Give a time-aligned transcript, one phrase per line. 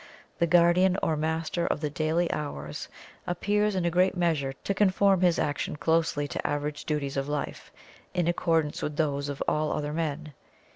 [0.39, 2.87] The Guardian or Master of the daily hours,
[3.27, 7.71] appears in a great measure to conform his action closely to average duties of life,
[8.11, 10.33] in accordance with those of all other men.